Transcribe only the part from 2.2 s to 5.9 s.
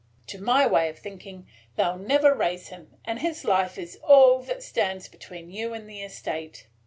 raise him; and his life is all that stands between you and